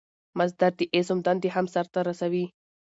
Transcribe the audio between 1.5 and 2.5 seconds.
هم سر ته رسوي.